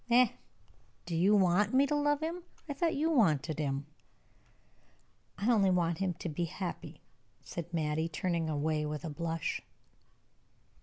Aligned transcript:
"Eh? 0.09 0.29
Do 1.05 1.15
you 1.15 1.35
want 1.35 1.75
me 1.75 1.85
to 1.85 1.93
love 1.95 2.21
him? 2.21 2.41
I 2.67 2.73
thought 2.73 2.95
you 2.95 3.11
wanted 3.11 3.59
him." 3.59 3.85
"I 5.37 5.47
only 5.51 5.69
want 5.69 5.99
him 5.99 6.15
to 6.15 6.27
be 6.27 6.45
happy," 6.45 7.01
said 7.43 7.71
Mattie, 7.71 8.09
turning 8.09 8.49
away, 8.49 8.83
with 8.83 9.05
a 9.05 9.11
blush. 9.11 9.61